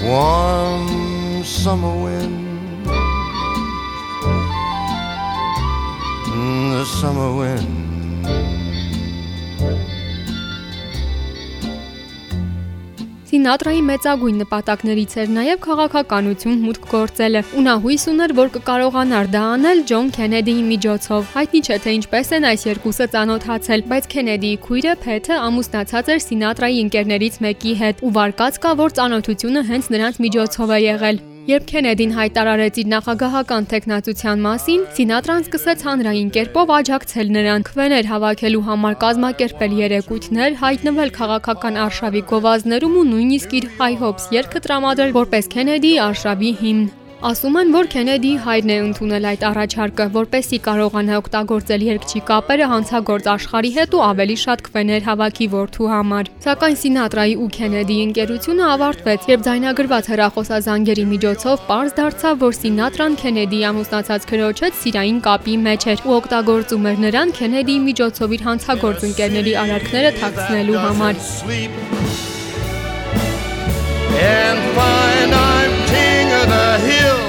Warm 0.02 1.44
summer 1.44 1.94
wind 2.04 2.41
the 6.82 6.88
summer 6.88 7.30
wind 7.38 7.66
Սինատրայի 13.32 13.82
մեծագույն 13.88 14.40
նպատակներից 14.42 15.14
էր 15.22 15.30
նաև 15.36 15.60
քաղաքականություն 15.66 16.58
մուտք 16.66 16.88
գործելը։ 16.90 17.40
Ու 17.56 17.64
նա 17.66 17.76
հույս 17.86 18.04
ուներ, 18.12 18.34
որ 18.40 18.52
կկարողանար 18.56 19.30
դա 19.32 19.44
անել 19.54 19.80
Ջոն 19.92 20.12
Քենեդիի 20.18 20.66
միջոցով։ 20.68 21.32
Հայտնի 21.38 21.64
չէ 21.64 21.80
թե 21.86 21.96
ինչպես 22.02 22.34
են 22.36 22.48
այս 22.52 22.68
երկուսը 22.68 23.08
ծանոթացել, 23.16 23.88
բայց 23.94 24.12
Քենեդիի 24.12 24.62
քույրը 24.68 24.94
Փեթը 25.08 25.42
ամուսնացած 25.48 26.12
էր 26.12 26.24
Սինատրայի 26.28 26.80
ընկերներից 26.84 27.42
մեկի 27.48 27.76
հետ, 27.82 28.04
ու 28.04 28.14
վարկած 28.20 28.62
կա, 28.62 28.78
որ 28.84 28.96
ծանոթությունը 29.00 29.68
հենց 29.72 29.92
նրանց 29.96 30.24
միջոցով 30.28 30.76
է 30.76 30.86
եղել։ 30.92 31.28
Երբ 31.42 31.64
Քենեդին 31.66 32.12
հայտարարեց 32.14 32.76
իր 32.78 32.90
նախագահական 32.92 33.64
տեխնացության 33.72 34.44
մասին, 34.44 34.84
Սինատրան 34.94 35.42
սկսեց 35.48 35.82
հանրային 35.88 36.30
կերպով 36.36 36.72
աջակցել 36.76 37.34
նրան, 37.36 37.66
քվեներ 37.66 38.10
հավաքելու 38.12 38.62
համար 38.70 38.96
կազմակերպել 39.02 39.76
երեկույթներ, 39.80 40.56
հայտնվել 40.62 41.14
քաղաքական 41.18 41.82
արշավի 41.88 42.26
գովազդներում 42.30 42.98
ու 43.02 43.06
նույնիսկ 43.10 43.58
իր 43.58 43.70
High 43.82 44.00
Hopes 44.06 44.32
երգը 44.38 44.66
տրամադրել 44.70 45.16
որպես 45.18 45.54
Քենեդիի 45.58 46.02
արշավի 46.06 46.58
հիմն։ 46.62 46.90
Ասում 47.22 47.56
են, 47.60 47.68
որ 47.70 47.86
Քենեդիի 47.86 48.38
հայրն 48.42 48.70
է 48.74 48.76
ընդունել 48.82 49.26
այդ 49.30 49.42
առաջարկը, 49.46 50.04
որպեսի 50.14 50.58
կարողանա 50.64 51.18
օգտագործել 51.20 51.82
երկչի 51.86 52.22
կապերը 52.30 52.66
հանցագործ 52.72 53.28
աշխարհի 53.32 53.70
հետ 53.76 53.94
ու 53.94 54.00
ավելի 54.06 54.36
շատ 54.42 54.64
քվեներ 54.66 55.04
հավաքի 55.06 55.46
որդու 55.52 55.90
համար։ 55.92 56.30
Սակայն 56.42 56.76
Սինատրայի 56.82 57.36
ու 57.44 57.46
Քենեդիի 57.58 58.00
ընկերությունը 58.06 58.64
ավարտվեց, 58.72 59.28
երբ 59.30 59.46
զայնագրված 59.46 60.10
հեռախոսազանգերի 60.10 61.04
միջոցով 61.12 61.62
պարզ 61.70 61.94
դարձավ, 62.02 62.34
որ 62.42 62.58
Սինատրան 62.58 63.14
Քենեդիի 63.22 63.62
ամուսնացած 63.70 64.28
քրոջից 64.32 64.82
սիրային 64.82 65.22
կապի 65.30 65.56
մեջ 65.70 65.88
էր 65.94 66.02
ու 66.02 66.16
օգտագործում 66.18 66.90
էր 66.90 67.00
նրան 67.06 67.36
Քենեդիի 67.38 67.80
միջոցով 67.86 68.34
իր 68.34 68.46
հանցագործ 68.50 69.06
ընկերների 69.12 69.54
արարքները 69.62 70.10
թաքցնելու 70.18 70.82
համար։ 70.90 71.16
And 74.22 75.01
the 76.46 76.78
hill, 76.88 77.22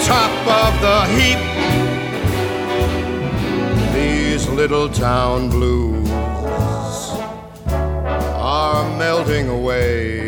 top 0.00 0.32
of 0.60 0.72
the 0.80 0.98
heap. 1.16 1.40
These 3.94 4.48
little 4.48 4.88
town 4.88 5.50
blues 5.50 6.08
are 7.70 8.84
melting 8.98 9.48
away. 9.48 10.27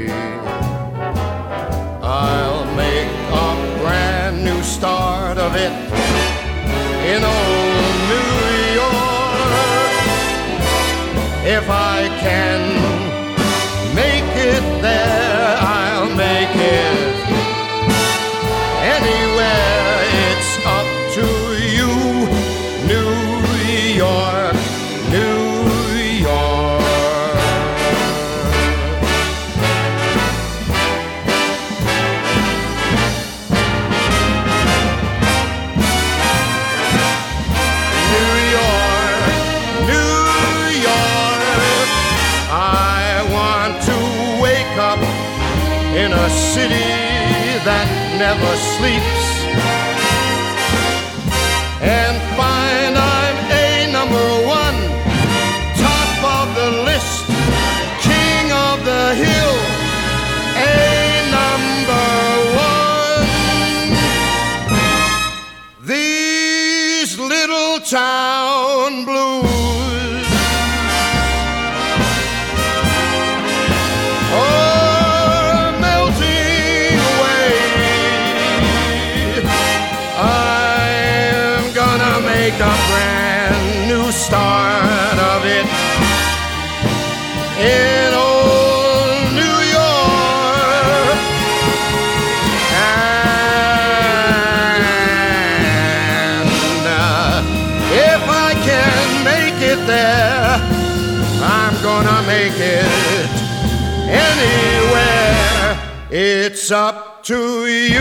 It's 106.13 106.73
up 106.73 107.23
to 107.23 107.67
you, 107.67 108.01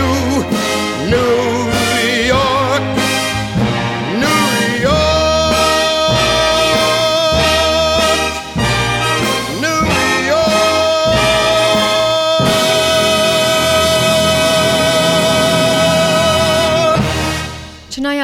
New 1.08 1.59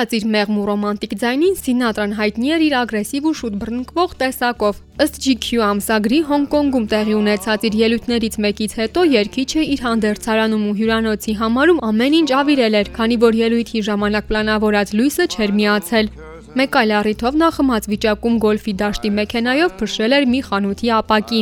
Չնայած 0.07 0.23
իր 0.23 0.27
մեղմ 0.31 0.59
ու 0.63 0.65
ռոմանտիկ 0.67 1.15
ձայնին, 1.19 1.55
Սինատրան 1.59 2.13
հայտնի 2.15 2.51
էր 2.55 2.63
իր 2.67 2.75
ագրեսիվ 2.79 3.25
ու 3.27 3.33
շուտ 3.39 3.55
բռնկվող 3.63 4.13
տեսակով։ 4.21 4.77
Ըստ 5.03 5.17
GQ 5.27 5.63
ամսագրի 5.67 6.21
Հոնկոնգում 6.31 6.87
տեղի 6.93 7.15
ունեցած 7.17 7.67
իր 7.67 7.79
ելույթներից 7.81 8.39
մեկից 8.47 8.77
հետո 8.79 9.05
երգիչը 9.17 9.65
իր 9.75 9.83
հանդերձարանում 9.87 10.65
ու 10.71 10.77
հյուրանոցի 10.79 11.35
համարում 11.43 11.83
ամեն 11.91 12.17
ինչ 12.23 12.31
ավիրել 12.39 12.79
էր, 12.87 12.91
քանի 12.95 13.17
որ 13.27 13.39
ելույթի 13.43 13.83
ժամանակ 13.91 14.31
պլանավորած 14.31 14.89
լույսը 14.95 15.27
չէր 15.27 15.51
միացել։ 15.59 16.11
Մեկ 16.57 16.77
այլ 16.87 16.91
առիթով 17.03 17.35
նա 17.43 17.49
խմած 17.59 17.89
վիճակում 17.91 18.37
գոլֆի 18.47 18.75
դաշտի 18.87 19.11
մեքենայով 19.19 19.71
փշրել 19.83 20.17
էր 20.17 20.29
մի 20.31 20.41
խանութի 20.47 20.93
ապակի։ 21.03 21.41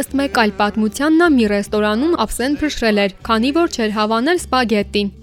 Ըստ 0.00 0.14
մեկ 0.22 0.38
այլ 0.42 0.52
պատմության 0.62 1.18
նա 1.20 1.26
մի 1.36 1.48
ռեստորանում 1.52 2.16
ափսեն 2.24 2.54
փշրել 2.62 3.02
էր, 3.04 3.18
քանի 3.28 3.50
որ 3.60 3.76
չէր 3.76 3.98
հավանել 4.00 4.40
սպագետին։ 4.42 5.18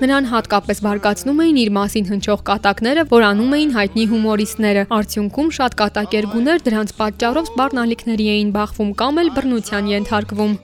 Նրան 0.00 0.28
հատկապես 0.32 0.78
բարկացնում 0.86 1.40
էին 1.44 1.60
իր 1.60 1.70
մասին 1.76 2.10
հնչող 2.10 2.42
կատակները, 2.50 3.06
որ 3.10 3.26
անում 3.30 3.54
էին 3.60 3.72
հայտնի 3.76 4.04
հումորիստները։ 4.14 4.84
Արդյունքում 4.98 5.54
շատ 5.60 5.78
կատակերգուներ 5.84 6.66
դրանց 6.70 6.94
պատճառով 7.00 7.50
սպառնալիքների 7.52 8.28
էին 8.34 8.52
բախվում 8.56 8.92
կամ 9.04 9.24
էլ 9.24 9.32
բռնության 9.38 9.94
ենթարկվում։ 9.94 10.54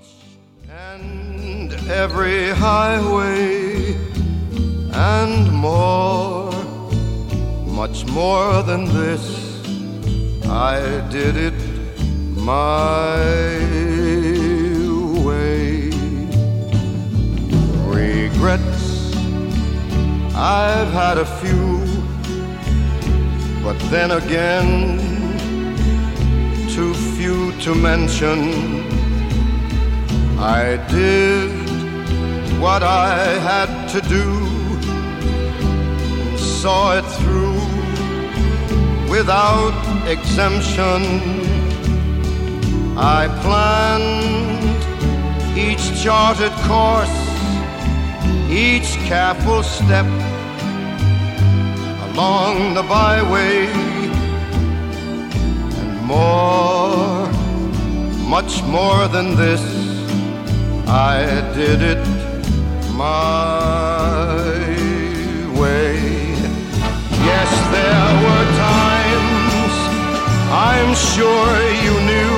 every 1.89 2.49
highway 2.51 3.95
and 4.93 5.53
more, 5.53 6.51
much 7.67 8.05
more 8.07 8.63
than 8.63 8.85
this. 8.87 9.25
I 10.49 10.81
did 11.11 11.37
it 11.37 11.61
my 12.35 13.19
way. 15.27 15.91
Regrets, 17.87 18.86
I've 20.39 20.93
had 20.93 21.17
a 21.17 21.25
few, 21.25 21.79
but 23.65 23.79
then 23.91 24.11
again, 24.11 24.99
too 26.69 26.93
few 27.17 27.53
to 27.63 27.75
mention. 27.75 28.85
I 30.39 30.77
did 30.91 31.51
what 32.61 32.83
I 32.83 33.17
had 33.51 33.89
to 33.95 34.01
do, 34.03 34.27
saw 36.37 36.99
it 36.99 37.07
through 37.17 37.59
without 39.09 39.75
exemption. 40.07 41.01
I 42.99 43.29
planned 43.41 44.77
each 45.57 46.03
charted 46.03 46.53
course, 46.69 47.26
each 48.51 48.97
careful 49.09 49.63
step 49.63 50.07
along 52.11 52.75
the 52.75 52.83
byway, 52.83 53.67
and 55.81 56.03
more, 56.07 57.27
much 58.29 58.63
more 58.65 59.09
than 59.09 59.35
this. 59.37 59.63
I 60.89 61.43
did 61.55 61.83
it 61.83 62.07
my 62.95 64.39
way. 65.61 65.99
Yes, 67.27 67.51
there 67.75 68.13
were 68.25 68.47
times 68.57 69.75
I'm 70.49 70.95
sure 70.95 71.53
you 71.85 71.95
knew 72.09 72.35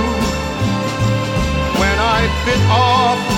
when 1.79 1.99
I 1.99 2.21
bit 2.47 2.62
off 2.71 3.38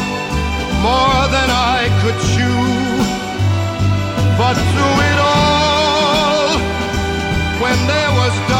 more 0.83 1.29
than 1.29 1.49
I 1.77 1.81
could 2.01 2.19
chew. 2.33 2.65
But 4.41 4.57
through 4.71 4.97
it 5.11 5.19
all, 5.33 6.57
when 7.63 7.79
there 7.87 8.13
was 8.21 8.35
doubt, 8.49 8.60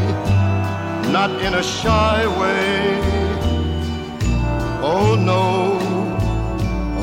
not 1.11 1.31
in 1.41 1.53
a 1.55 1.63
shy 1.63 2.25
way, 2.39 2.97
oh 4.81 5.15
no, 5.15 5.77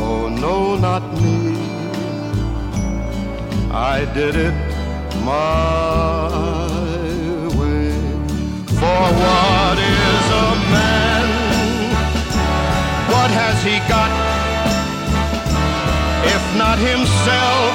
oh 0.03 0.29
no, 0.31 0.77
not 0.77 1.03
me. 1.21 1.55
I 3.71 4.07
did 4.15 4.35
it 4.35 4.55
my 5.25 6.29
way. 7.59 7.93
For 8.81 9.03
what 9.23 9.77
is 9.79 10.25
a 10.47 10.51
man? 10.75 11.27
What 13.13 13.31
has 13.41 13.57
he 13.63 13.77
got? 13.93 14.13
If 16.35 16.43
not 16.57 16.79
himself, 16.79 17.73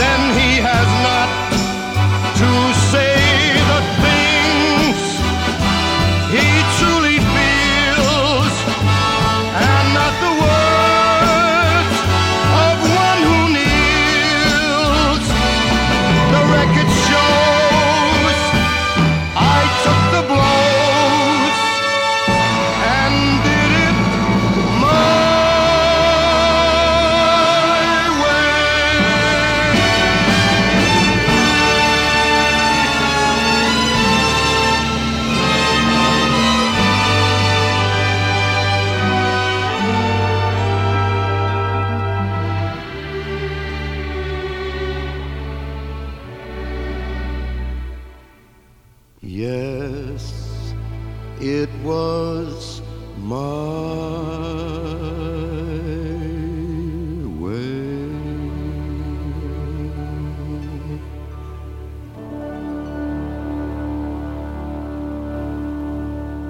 then 0.00 0.20
he 0.38 0.50
has 0.60 0.88
not 1.08 1.28
to 2.40 2.69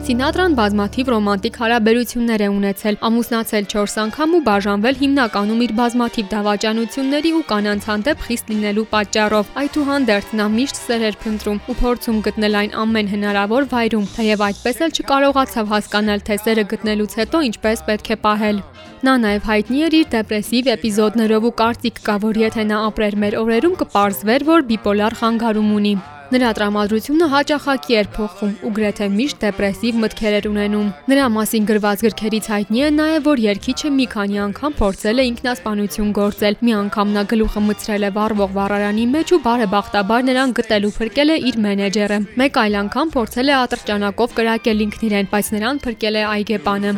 Սինատրան 0.01 0.55
բազմաթիվ 0.57 1.09
ռոմանտիկ 1.13 1.57
հարաբերություններ 1.61 2.41
է 2.41 2.47
ունեցել, 2.51 2.97
ամուսնացել 3.05 3.65
4 3.73 3.97
անգամ 4.03 4.37
ու 4.37 4.41
բաժանվել 4.47 4.97
հիմնականում 5.01 5.59
իր 5.67 5.73
բազմաթիվ 5.81 6.31
դավաճանությունների 6.31 7.33
ու 7.37 7.43
կանանց 7.51 7.89
հանդեպ 7.91 8.23
խիստ 8.27 8.53
լինելու 8.53 8.87
պատճառով։ 8.95 9.51
Այդուհանդերձ 9.61 10.31
նա 10.41 10.47
միշտ 10.57 10.81
սեր 10.81 11.05
էր 11.11 11.19
փնտրում 11.25 11.59
ու 11.61 11.77
փորձում 11.81 12.23
գտնել 12.27 12.57
այն 12.61 12.73
ամեն 12.81 13.11
հնարավոր 13.13 13.69
վայրում, 13.75 14.07
թեև 14.17 14.45
այդպես 14.49 14.81
էլ 14.89 14.95
չկարողացավ 14.97 15.75
հասկանալ, 15.75 16.25
թե 16.25 16.39
սերը 16.49 16.65
գտնելուց 16.73 17.19
հետո 17.21 17.43
ինչպես 17.51 17.85
պետք 17.91 18.09
է 18.11 18.19
պահել։ 18.25 18.63
Նա 19.05 19.15
նաև 19.21 19.51
հայտնի 19.51 19.85
էր 19.85 19.99
իր 20.01 20.09
դեպրեսիվ 20.17 20.73
էպիզոդներով 20.81 21.45
ու 21.51 21.57
կարծիք 21.61 22.01
կա, 22.09 22.17
որ 22.25 22.41
եթե 22.49 22.65
նա 22.73 22.81
ապրեր 22.89 23.21
մեր 23.21 23.39
օրերում 23.45 23.77
կպարզվեր, 23.85 24.49
որ 24.49 24.67
բիպոլար 24.73 25.21
խանգարում 25.21 25.71
ունի։ 25.81 25.95
Նրա 26.31 26.51
տրամադրությունը 26.55 27.27
հաճախակի 27.31 27.97
էր 28.01 28.09
փոխվում 28.14 28.51
ու 28.62 28.71
գրեթե 28.75 29.07
միշտ 29.14 29.38
դեպրեսիվ 29.45 29.97
մտքեր 30.03 30.35
էր 30.38 30.45
ունենում։ 30.47 30.90
Նրա 31.11 31.25
մասին 31.35 31.64
գրված 31.66 32.05
գրքերից 32.07 32.49
հայտնի 32.53 32.85
է 32.87 32.90
նաև, 32.99 33.25
որ 33.27 33.43
երգիչը 33.45 33.90
մի 33.97 34.07
քանի 34.12 34.38
անգամ 34.45 34.77
փորձել 34.79 35.23
է 35.23 35.25
ինքնասպանություն 35.31 36.12
գործել։ 36.21 36.59
Մի 36.62 36.77
անգամ 36.81 37.11
նա 37.19 37.25
գլուխը 37.35 37.62
մցրել 37.66 38.07
է 38.07 38.12
վառվող 38.21 38.55
վառարանի 38.61 39.07
մեջ 39.11 39.35
ու 39.35 39.40
բարեբախտաբար 39.51 40.25
նրան 40.31 40.55
գտել 40.61 40.87
ու 40.87 40.95
փրկել 41.01 41.35
է 41.35 41.37
իր 41.51 41.61
մենեջերը։ 41.66 42.19
Մեկ 42.38 42.62
այլ 42.62 42.79
անգամ 42.87 43.14
փորձել 43.19 43.51
է 43.51 43.55
ատրճանակով 43.59 44.38
կրակել 44.38 44.85
ինքն 44.87 45.07
իրեն, 45.11 45.31
բայց 45.35 45.53
նրան 45.59 45.83
փրկել 45.83 46.14
է 46.14 46.25
այգեպանը։ 46.31 46.95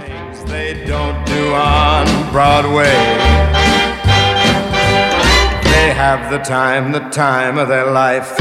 They 0.53 0.71
don't 0.85 1.25
do 1.25 1.43
on 1.57 2.05
Broadway. 2.37 2.93
They 5.73 5.89
have 5.97 6.29
the 6.29 6.43
time, 6.45 6.93
the 6.93 7.07
time 7.09 7.57
of 7.57 7.69
their 7.73 7.89
life. 7.91 8.37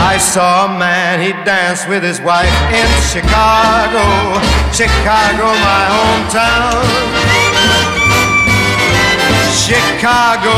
I 0.00 0.18
saw 0.18 0.66
a 0.66 0.78
man, 0.78 1.20
he 1.20 1.32
danced 1.44 1.88
with 1.88 2.02
his 2.02 2.20
wife 2.20 2.54
in 2.72 2.88
Chicago, 3.12 4.04
Chicago, 4.72 5.46
my 5.62 5.84
hometown. 5.94 6.82
Chicago, 9.68 10.56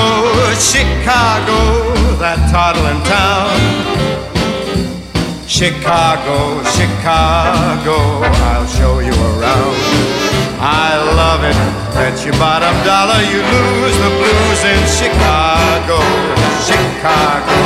Chicago, 0.55 1.59
that 2.23 2.39
toddling 2.53 3.03
town. 3.03 4.01
Chicago, 5.51 6.63
Chicago, 6.79 8.23
I'll 8.55 8.71
show 8.71 9.01
you 9.01 9.13
around. 9.35 9.77
I 10.63 10.95
love 11.19 11.43
it, 11.43 11.59
bet 11.91 12.25
your 12.25 12.39
bottom 12.39 12.71
dollar 12.87 13.19
you 13.27 13.43
lose 13.43 13.97
the 13.99 14.11
blues 14.15 14.63
in 14.63 14.81
Chicago, 14.87 15.99
Chicago 17.01 17.57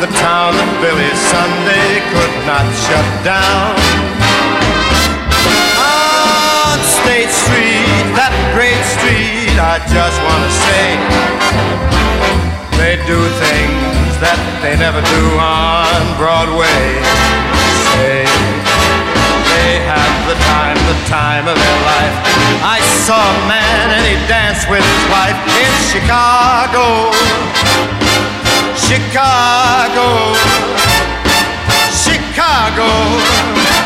the 0.00 0.08
town 0.16 0.56
that 0.56 0.72
Billy 0.80 1.12
Sunday 1.12 2.00
could 2.08 2.36
not 2.48 2.64
shut 2.72 3.04
down. 3.20 3.76
On 5.76 6.80
State 6.80 7.28
Street, 7.28 8.00
that 8.16 8.32
great 8.56 8.80
street, 8.96 9.60
I 9.60 9.76
just 9.92 10.16
want 10.24 10.40
to 10.40 10.52
say, 10.56 10.84
they 12.80 12.96
do 13.04 13.20
things 13.44 14.16
that 14.24 14.40
they 14.64 14.72
never 14.80 15.04
do 15.04 15.24
on 15.36 16.00
Broadway. 16.16 16.96
Say, 17.92 18.24
they 19.52 19.84
have 19.84 20.16
the 20.32 20.38
time, 20.48 20.80
the 20.88 20.98
time 21.12 21.44
of 21.44 21.60
their 21.60 21.78
life. 21.92 22.16
I 22.64 22.80
saw 23.04 23.20
a 23.20 23.38
man 23.52 24.00
and 24.00 24.04
he 24.08 24.16
danced 24.24 24.64
with 24.72 24.80
his 24.80 25.04
wife 25.12 25.36
in 25.60 25.72
Chicago. 25.92 27.12
Chicago, 28.74 30.32
Chicago, 31.92 32.88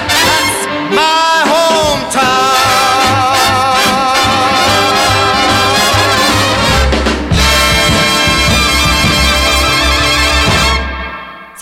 that's 0.09 0.66
my 0.94 1.42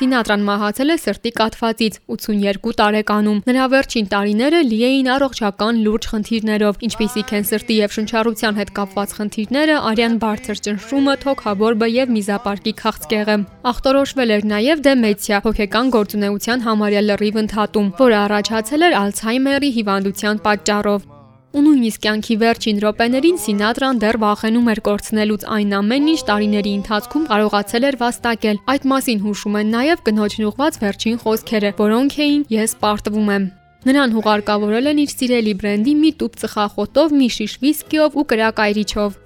Սինատրան 0.04 0.42
մահացել 0.44 0.92
է 0.92 0.94
սրտի 1.00 1.30
կաթվածից 1.38 1.94
82 2.12 2.72
տարեկանում։ 2.80 3.38
Նրա 3.48 3.68
վերջին 3.74 4.08
տարիները 4.12 4.58
լի 4.68 4.80
էին 4.88 5.08
առողջական 5.14 5.78
լուրջ 5.86 6.08
խնդիրներով, 6.10 6.82
ինչպիսիք 6.88 7.32
են 7.38 7.48
սրտի 7.48 7.78
եւ 7.78 7.94
շնչառության 7.96 8.60
հետ 8.60 8.72
կապված 8.80 9.14
խնդիրները, 9.20 9.78
արյան 9.94 10.18
բարձր 10.26 10.60
ճնշումը, 10.68 11.16
թոքաբորբը 11.24 11.88
եւ 11.94 12.14
միզապարկի 12.18 12.76
քաղցկեղը։ 12.84 13.38
Ախտորոշվել 13.72 14.36
էր 14.36 14.46
նաեւ 14.52 14.84
դեմենցիա, 14.90 15.40
հոգեկան 15.48 15.96
գործունեության 15.96 16.68
համարյա 16.68 17.02
լրիվ 17.08 17.42
ընդհատում, 17.46 17.90
որը 18.04 18.20
առաջացել 18.28 18.88
էր 18.90 19.00
Ալցհեյմերի 19.00 19.74
հիվանդության 19.80 20.44
պատճառով 20.44 21.13
ու 21.54 21.62
նույնիսկ 21.64 22.00
կյանքի 22.04 22.36
վերջին 22.42 22.78
րոպեներին 22.82 23.36
Սինատրան 23.44 24.00
դեռ 24.02 24.16
վախենում 24.24 24.70
էր 24.74 24.80
կորցնելուց 24.88 25.44
այն 25.54 25.74
ամեն 25.78 26.08
ինչ 26.14 26.20
տարիների 26.30 26.72
ընթացքում 26.82 27.26
կարողացել 27.30 27.86
էր 27.88 27.98
վաստակել։ 28.02 28.62
Այդ 28.74 28.88
մասին 28.94 29.20
հուշում 29.24 29.58
են 29.62 29.74
նաև 29.74 30.02
կնոջն 30.08 30.48
ուղված 30.50 30.80
վերջին 30.84 31.20
խոսքերը, 31.24 31.70
որոնք 31.78 32.18
էին 32.24 32.42
ես 32.58 32.74
պարտվում 32.82 33.30
եմ։ 33.38 33.46
Նրան 33.84 34.14
հուղարկավորել 34.16 34.86
են 34.90 35.00
իր 35.04 35.10
սիրելի 35.12 35.52
բրենդի 35.60 35.94
մի 36.00 36.10
տուփ 36.20 36.36
ծխախոտով, 36.40 37.14
մի 37.20 37.28
շիշ 37.34 37.56
վիսկիով 37.64 38.14
ու 38.16 38.24
կրակայրիչով։ 38.32 39.18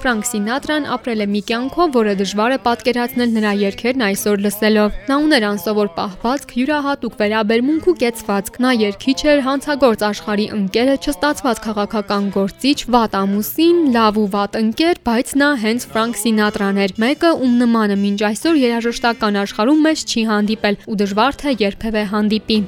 Ֆրանկ 0.00 0.24
Սինատրան 0.24 0.86
ապրել 0.94 1.20
է 1.20 1.24
մի 1.28 1.40
կյանքով, 1.50 1.90
որը 1.92 2.12
դժվար 2.16 2.52
է 2.54 2.58
պատկերացնել 2.64 3.32
նրա 3.36 3.50
երգերն 3.60 4.04
այսօր 4.06 4.38
լսելով։ 4.46 4.94
Նա 5.10 5.16
ուներ 5.20 5.44
անսովոր 5.50 5.90
պահվածք, 5.96 6.54
յուրահատուկ 6.56 7.18
վերաբերմունք 7.20 7.88
ու 7.90 7.94
կեցվածք։ 8.00 8.56
Նա 8.64 8.70
երգիչ 8.80 9.18
էր, 9.28 9.42
հանցագործ 9.44 10.04
աշխարհի 10.08 10.46
ընկերը, 10.56 10.94
չստացված 11.04 11.60
քաղաքական 11.66 12.30
գործիչ, 12.38 12.78
վատ 12.96 13.18
ամուսին, 13.20 13.82
լավ 14.00 14.20
ու 14.24 14.28
վատ 14.40 14.56
ընկեր, 14.60 15.02
բայց 15.10 15.34
նա 15.36 15.50
հենց 15.68 15.86
Ֆրանկ 15.92 16.20
Սինատրան 16.24 16.80
էր, 16.80 16.96
մեկը 17.04 17.32
ում 17.44 17.54
նմանը 17.60 17.96
մինչ 18.00 18.20
այսօր 18.30 18.60
երաժշտական 18.64 19.40
աշխարհում 19.44 19.84
մեզ 19.84 20.06
չի 20.08 20.24
հանդիպել 20.32 20.80
ու 20.88 20.98
դժվար 21.04 21.40
թե 21.44 21.56
երբևէ 21.60 22.04
հանդիպի։ 22.14 22.58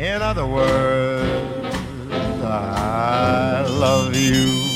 In 0.00 0.22
other 0.22 0.46
words, 0.46 1.70
I 2.42 3.62
love 3.68 4.16
you. 4.16 4.69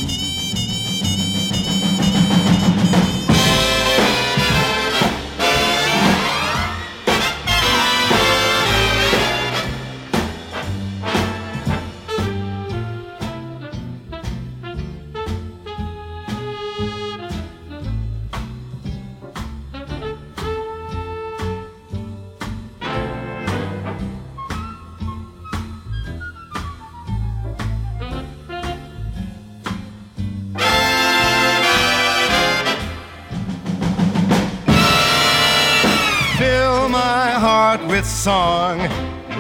Song. 38.05 38.79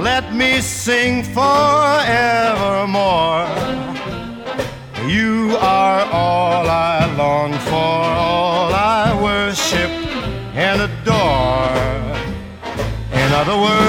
Let 0.01 0.35
me 0.35 0.61
sing 0.61 1.23
forevermore. 1.23 1.45
You 5.07 5.57
are 5.61 6.05
all 6.11 6.67
I 6.69 7.15
long 7.17 7.53
for, 7.69 7.75
all 7.75 8.73
I 8.73 9.15
worship 9.23 9.91
and 10.57 10.81
adore. 10.81 12.15
In 13.13 13.33
other 13.33 13.57
words, 13.59 13.84